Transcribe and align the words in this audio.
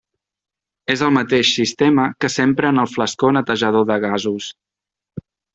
És 0.93 1.03
el 1.07 1.13
mateix 1.17 1.51
sistema 1.57 2.07
que 2.25 2.31
s'empra 2.37 2.73
en 2.75 2.85
el 2.85 2.91
flascó 2.97 3.33
netejador 3.39 3.89
de 3.93 4.03
gasos. 4.07 4.53